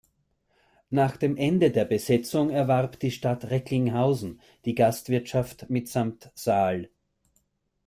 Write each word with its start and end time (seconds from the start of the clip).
Nach 0.89 1.15
dem 1.15 1.37
Ende 1.37 1.69
der 1.69 1.85
Besetzung 1.85 2.49
erwarb 2.49 2.99
die 2.99 3.11
Stadt 3.11 3.51
Recklinghausen 3.51 4.41
die 4.65 4.73
Gastwirtschaft 4.73 5.69
mitsamt 5.69 6.31
Saal. 6.33 6.89